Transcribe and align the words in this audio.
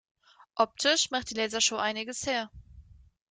Optisch 0.55 1.11
macht 1.11 1.29
die 1.29 1.35
Lasershow 1.35 1.75
einiges 1.77 2.25
her. 2.25 2.49